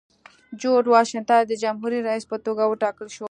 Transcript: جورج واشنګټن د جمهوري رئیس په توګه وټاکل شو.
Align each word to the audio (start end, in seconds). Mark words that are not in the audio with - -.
جورج 0.61 0.85
واشنګټن 0.93 1.39
د 1.47 1.51
جمهوري 1.63 1.99
رئیس 2.07 2.23
په 2.31 2.37
توګه 2.45 2.63
وټاکل 2.67 3.07
شو. 3.13 3.19